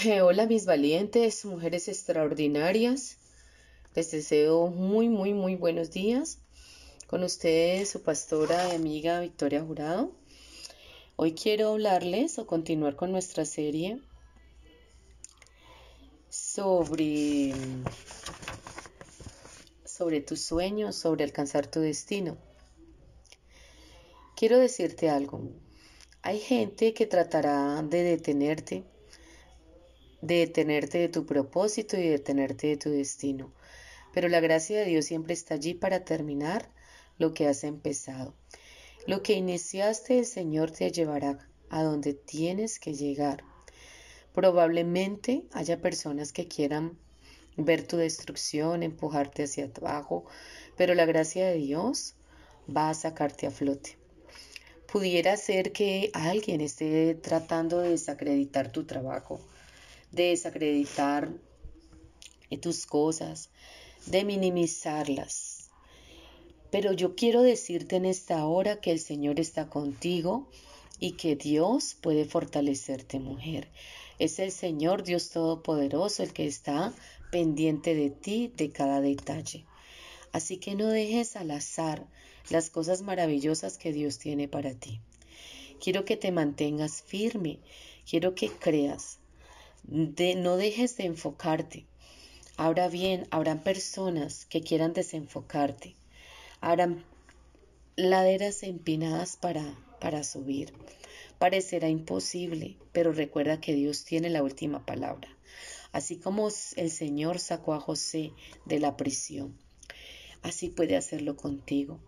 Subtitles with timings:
[0.22, 3.18] Hola mis valientes, mujeres extraordinarias.
[3.94, 6.38] Les deseo muy, muy, muy buenos días.
[7.06, 10.12] Con ustedes su pastora y amiga Victoria Jurado.
[11.16, 14.00] Hoy quiero hablarles o continuar con nuestra serie
[16.30, 17.52] sobre,
[19.84, 22.38] sobre tus sueños, sobre alcanzar tu destino.
[24.36, 25.42] Quiero decirte algo.
[26.22, 28.84] Hay gente que tratará de detenerte
[30.22, 33.52] de detenerte de tu propósito y detenerte de tu destino.
[34.12, 36.70] Pero la gracia de Dios siempre está allí para terminar
[37.18, 38.34] lo que has empezado.
[39.06, 41.38] Lo que iniciaste el Señor te llevará
[41.70, 43.44] a donde tienes que llegar.
[44.34, 46.98] Probablemente haya personas que quieran
[47.56, 50.24] ver tu destrucción, empujarte hacia abajo,
[50.76, 52.14] pero la gracia de Dios
[52.74, 53.96] va a sacarte a flote.
[54.90, 59.40] Pudiera ser que alguien esté tratando de desacreditar tu trabajo,
[60.12, 61.32] de desacreditar
[62.56, 63.50] tus cosas,
[64.06, 65.70] de minimizarlas.
[66.70, 70.48] Pero yo quiero decirte en esta hora que el Señor está contigo
[70.98, 73.68] y que Dios puede fortalecerte, mujer.
[74.18, 76.92] Es el Señor Dios Todopoderoso el que está
[77.32, 79.64] pendiente de ti, de cada detalle.
[80.32, 82.06] Así que no dejes al azar
[82.50, 85.00] las cosas maravillosas que Dios tiene para ti.
[85.82, 87.58] Quiero que te mantengas firme,
[88.08, 89.18] quiero que creas,
[89.84, 91.86] no dejes de enfocarte.
[92.56, 95.96] Ahora bien, habrán personas que quieran desenfocarte.
[96.60, 97.04] Habrán
[97.96, 100.72] laderas empinadas para, para subir.
[101.38, 105.28] Parecerá imposible, pero recuerda que Dios tiene la última palabra.
[105.92, 108.32] Así como el Señor sacó a José
[108.64, 109.56] de la prisión,
[110.42, 111.98] así puede hacerlo contigo.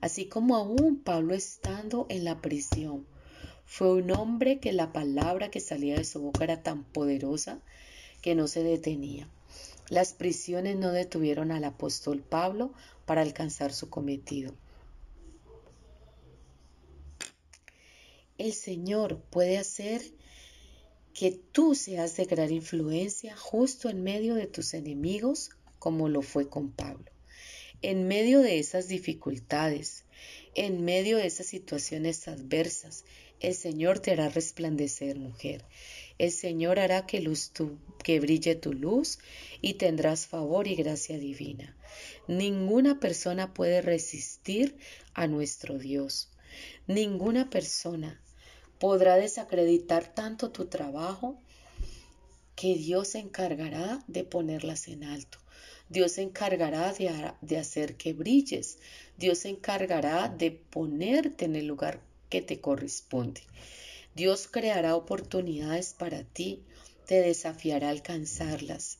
[0.00, 3.04] Así como aún Pablo estando en la prisión,
[3.70, 7.60] fue un hombre que la palabra que salía de su boca era tan poderosa
[8.22, 9.28] que no se detenía.
[9.90, 12.72] Las prisiones no detuvieron al apóstol Pablo
[13.04, 14.54] para alcanzar su cometido.
[18.38, 20.00] El Señor puede hacer
[21.12, 26.48] que tú seas de gran influencia justo en medio de tus enemigos, como lo fue
[26.48, 27.10] con Pablo.
[27.80, 30.04] En medio de esas dificultades,
[30.56, 33.04] en medio de esas situaciones adversas,
[33.38, 35.64] el Señor te hará resplandecer, mujer.
[36.18, 37.52] El Señor hará que, luz
[38.02, 39.20] que brille tu luz
[39.60, 41.76] y tendrás favor y gracia divina.
[42.26, 44.76] Ninguna persona puede resistir
[45.14, 46.30] a nuestro Dios.
[46.88, 48.20] Ninguna persona
[48.80, 51.40] podrá desacreditar tanto tu trabajo
[52.56, 55.38] que Dios se encargará de ponerlas en alto.
[55.90, 58.78] Dios se encargará de, hacer que brilles.
[59.16, 63.40] Dios se encargará de ponerte en el lugar que te corresponde.
[64.14, 66.62] Dios creará oportunidades para ti,
[67.06, 68.98] te desafiará a alcanzarlas.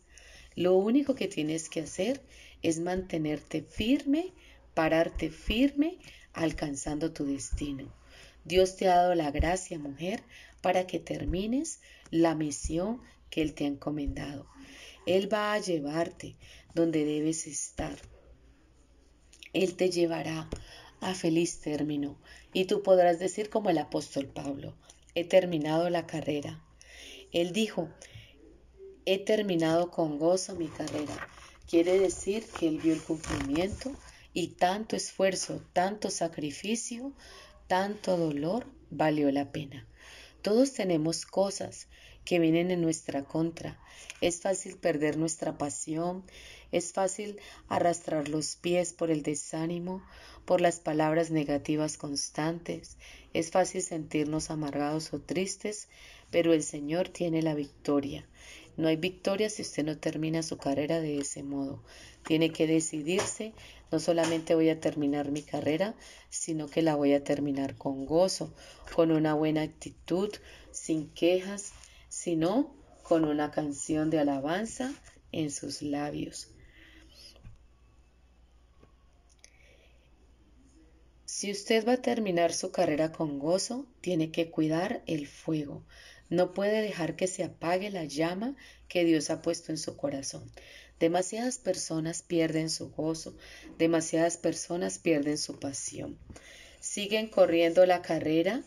[0.54, 2.22] Lo único que tienes que hacer
[2.62, 4.32] es mantenerte firme,
[4.72, 5.98] pararte firme,
[6.32, 7.92] alcanzando tu destino.
[8.44, 10.22] Dios te ha dado la gracia, mujer,
[10.62, 14.46] para que termines la misión que Él te ha encomendado.
[15.08, 16.36] Él va a llevarte
[16.74, 17.96] donde debes estar.
[19.54, 20.50] Él te llevará
[21.00, 22.18] a feliz término.
[22.52, 24.74] Y tú podrás decir como el apóstol Pablo,
[25.14, 26.62] he terminado la carrera.
[27.32, 27.88] Él dijo,
[29.06, 31.26] he terminado con gozo mi carrera.
[31.66, 33.90] Quiere decir que él vio el cumplimiento
[34.34, 37.14] y tanto esfuerzo, tanto sacrificio,
[37.66, 39.86] tanto dolor valió la pena.
[40.42, 41.88] Todos tenemos cosas
[42.28, 43.80] que vienen en nuestra contra.
[44.20, 46.24] Es fácil perder nuestra pasión,
[46.72, 47.38] es fácil
[47.68, 50.02] arrastrar los pies por el desánimo,
[50.44, 52.98] por las palabras negativas constantes.
[53.32, 55.88] Es fácil sentirnos amargados o tristes,
[56.30, 58.26] pero el Señor tiene la victoria.
[58.76, 61.82] No hay victoria si usted no termina su carrera de ese modo.
[62.26, 63.54] Tiene que decidirse,
[63.90, 65.94] no solamente voy a terminar mi carrera,
[66.28, 68.52] sino que la voy a terminar con gozo,
[68.94, 70.30] con una buena actitud,
[70.72, 71.72] sin quejas,
[72.08, 74.92] sino con una canción de alabanza
[75.32, 76.48] en sus labios.
[81.24, 85.84] Si usted va a terminar su carrera con gozo, tiene que cuidar el fuego.
[86.30, 88.56] No puede dejar que se apague la llama
[88.88, 90.50] que Dios ha puesto en su corazón.
[90.98, 93.36] Demasiadas personas pierden su gozo,
[93.78, 96.18] demasiadas personas pierden su pasión.
[96.80, 98.64] Siguen corriendo la carrera,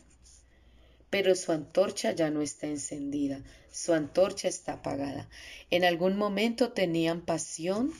[1.11, 5.29] pero su antorcha ya no está encendida, su antorcha está apagada.
[5.69, 7.93] En algún momento tenían pasión,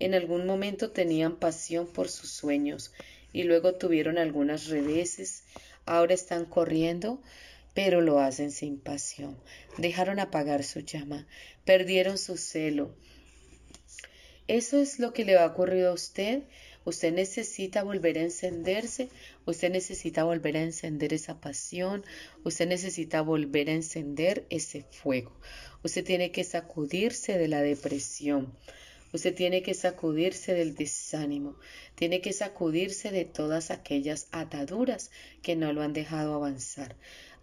[0.00, 2.92] en algún momento tenían pasión por sus sueños
[3.32, 5.44] y luego tuvieron algunas reveses,
[5.84, 7.22] ahora están corriendo,
[7.74, 9.38] pero lo hacen sin pasión.
[9.78, 11.28] Dejaron apagar su llama,
[11.64, 12.96] perdieron su celo,
[14.48, 16.44] eso es lo que le va a ocurrir a usted.
[16.84, 19.08] Usted necesita volver a encenderse,
[19.46, 22.04] usted necesita volver a encender esa pasión,
[22.44, 25.32] usted necesita volver a encender ese fuego.
[25.82, 28.52] Usted tiene que sacudirse de la depresión,
[29.12, 31.56] usted tiene que sacudirse del desánimo,
[31.94, 35.10] tiene que sacudirse de todas aquellas ataduras
[35.42, 36.96] que no lo han dejado avanzar.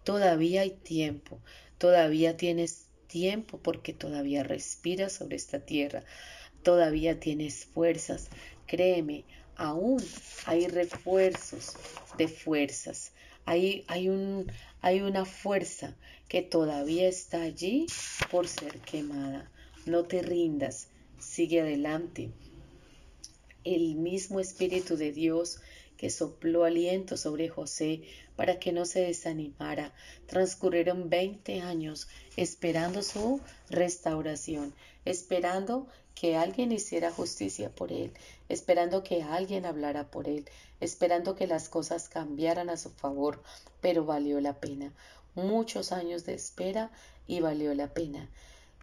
[0.04, 1.40] Todavía hay tiempo,
[1.78, 6.04] todavía tienes tiempo porque todavía respiras sobre esta tierra
[6.64, 8.28] todavía tienes fuerzas.
[8.66, 9.24] Créeme,
[9.56, 10.02] aún
[10.46, 11.76] hay refuerzos
[12.18, 13.12] de fuerzas.
[13.46, 15.94] Hay, hay, un, hay una fuerza
[16.28, 17.86] que todavía está allí
[18.30, 19.50] por ser quemada.
[19.86, 22.30] No te rindas, sigue adelante.
[23.64, 25.60] El mismo Espíritu de Dios
[26.04, 28.02] que sopló aliento sobre José
[28.36, 29.94] para que no se desanimara.
[30.26, 33.40] Transcurrieron veinte años esperando su
[33.70, 34.74] restauración,
[35.06, 38.12] esperando que alguien hiciera justicia por él,
[38.50, 40.44] esperando que alguien hablara por él,
[40.78, 43.42] esperando que las cosas cambiaran a su favor,
[43.80, 44.92] pero valió la pena.
[45.34, 46.90] Muchos años de espera
[47.26, 48.28] y valió la pena.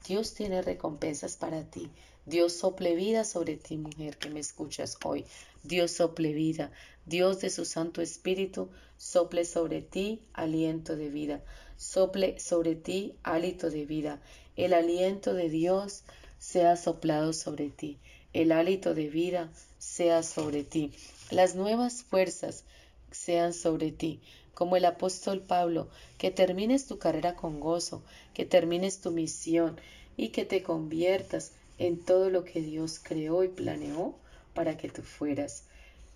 [0.08, 1.90] Dios tiene recompensas para ti.
[2.26, 5.26] Dios sople vida sobre ti, mujer que me escuchas hoy.
[5.64, 6.72] Dios sople vida.
[7.06, 11.42] Dios de su Santo Espíritu sople sobre ti aliento de vida.
[11.78, 14.22] Sople sobre ti hálito de vida.
[14.56, 16.04] El aliento de Dios
[16.42, 18.00] sea soplado sobre ti,
[18.34, 20.92] el hálito de vida sea sobre ti,
[21.30, 22.64] las nuevas fuerzas
[23.12, 24.20] sean sobre ti,
[24.62, 25.88] como el apóstol Pablo,
[26.20, 28.04] que termines tu carrera con gozo,
[28.36, 29.76] que termines tu misión
[30.18, 34.14] y que te conviertas en todo lo que Dios creó y planeó
[34.54, 35.64] para que tú fueras.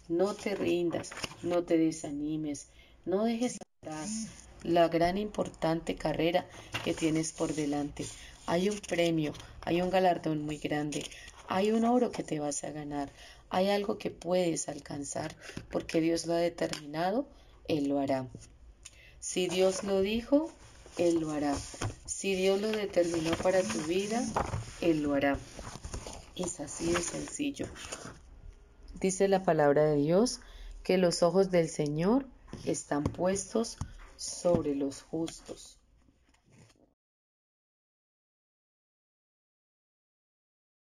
[0.10, 1.10] No te rindas,
[1.42, 2.68] no te desanimes,
[3.04, 4.28] no dejes atrás
[4.62, 6.46] la gran importante carrera
[6.84, 8.06] que tienes por delante.
[8.46, 11.04] Hay un premio, hay un galardón muy grande,
[11.48, 13.12] hay un oro que te vas a ganar,
[13.50, 15.34] hay algo que puedes alcanzar,
[15.72, 17.26] porque Dios lo ha determinado,
[17.68, 18.28] Él lo hará.
[19.20, 20.52] Si Dios lo dijo,
[20.98, 21.56] Él lo hará.
[22.06, 24.24] Si Dios lo determinó para tu vida,
[24.82, 25.38] Él lo hará.
[26.36, 27.68] Es así de sencillo.
[29.00, 30.42] Dice la palabra de Dios
[30.84, 32.28] que los ojos del Señor
[32.66, 33.78] están puestos
[34.16, 35.78] sobre los justos.